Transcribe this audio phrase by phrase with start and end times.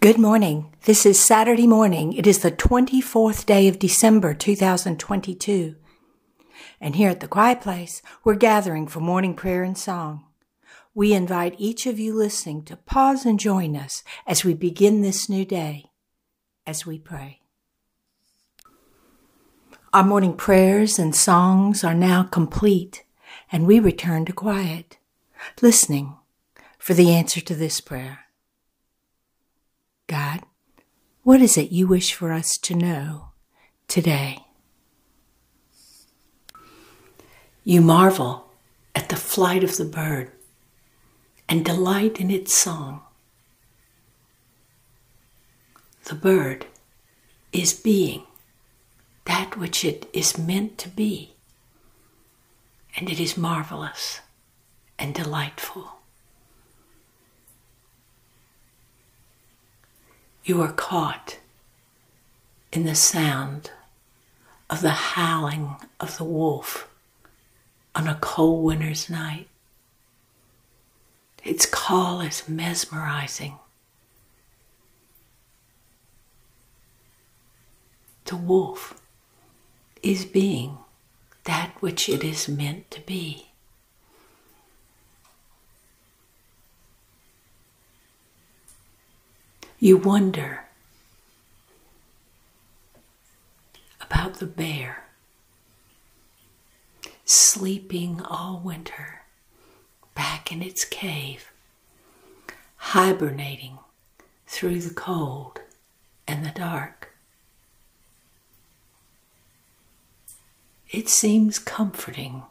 [0.00, 0.72] Good morning.
[0.84, 2.12] This is Saturday morning.
[2.12, 5.74] It is the 24th day of December 2022.
[6.80, 10.26] And here at the Quiet Place, we're gathering for morning prayer and song.
[10.94, 15.30] We invite each of you listening to pause and join us as we begin this
[15.30, 15.86] new day,
[16.66, 17.40] as we pray.
[19.94, 23.02] Our morning prayers and songs are now complete,
[23.50, 24.98] and we return to quiet,
[25.62, 26.16] listening
[26.78, 28.25] for the answer to this prayer.
[30.08, 30.42] God,
[31.22, 33.30] what is it you wish for us to know
[33.88, 34.38] today?
[37.64, 38.52] You marvel
[38.94, 40.30] at the flight of the bird
[41.48, 43.02] and delight in its song.
[46.04, 46.66] The bird
[47.52, 48.22] is being
[49.24, 51.34] that which it is meant to be,
[52.96, 54.20] and it is marvelous
[55.00, 55.95] and delightful.
[60.46, 61.38] You are caught
[62.72, 63.72] in the sound
[64.70, 66.88] of the howling of the wolf
[67.96, 69.48] on a cold winter's night.
[71.42, 73.58] Its call is mesmerizing.
[78.26, 79.00] The wolf
[80.00, 80.78] is being
[81.42, 83.48] that which it is meant to be.
[89.78, 90.64] You wonder
[94.00, 95.04] about the bear
[97.26, 99.22] sleeping all winter
[100.14, 101.52] back in its cave,
[102.76, 103.78] hibernating
[104.46, 105.60] through the cold
[106.26, 107.14] and the dark.
[110.90, 112.44] It seems comforting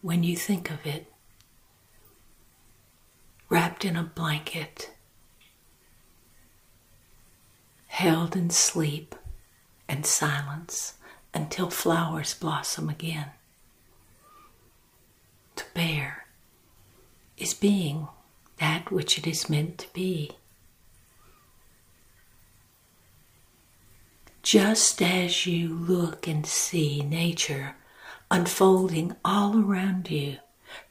[0.00, 1.12] when you think of it,
[3.50, 4.92] wrapped in a blanket
[7.90, 9.16] held in sleep
[9.88, 10.94] and silence
[11.34, 13.26] until flowers blossom again.
[15.56, 16.26] To bear
[17.36, 18.06] is being
[18.58, 20.30] that which it is meant to be.
[24.44, 27.74] Just as you look and see nature
[28.30, 30.36] unfolding all around you,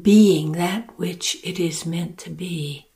[0.00, 2.91] being that which it is meant to be,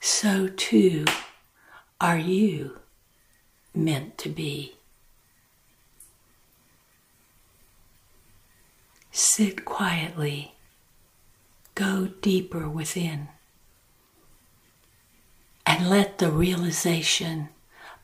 [0.00, 1.04] so too
[2.00, 2.78] are you
[3.74, 4.74] meant to be?
[9.10, 10.54] Sit quietly,
[11.74, 13.28] go deeper within,
[15.66, 17.48] and let the realization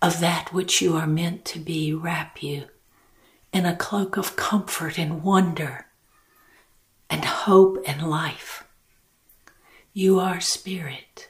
[0.02, 2.64] of that which you are meant to be wrap you
[3.52, 5.86] in a cloak of comfort and wonder
[7.08, 8.64] and hope and life.
[9.92, 11.28] You are spirit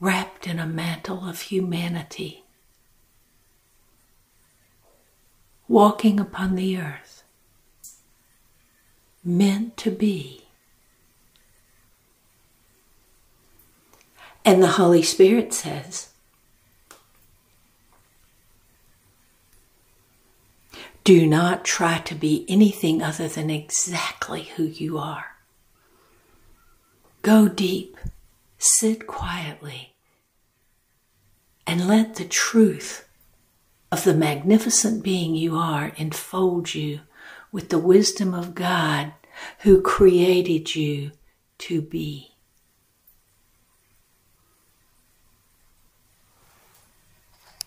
[0.00, 2.42] wrapped in a mantle of humanity,
[5.68, 7.22] walking upon the earth,
[9.22, 10.46] meant to be.
[14.42, 16.08] And the Holy Spirit says,
[21.04, 25.36] Do not try to be anything other than exactly who you are.
[27.22, 27.96] Go deep,
[28.62, 29.94] sit quietly,
[31.66, 33.08] and let the truth
[33.90, 37.00] of the magnificent being you are enfold you
[37.50, 39.12] with the wisdom of God
[39.60, 41.12] who created you
[41.58, 42.34] to be.